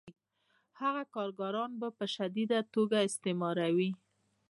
هغه 0.81 1.03
کارګران 1.15 1.71
په 1.97 2.05
شدیده 2.15 2.59
توګه 2.73 2.97
استثماروي 3.07 3.91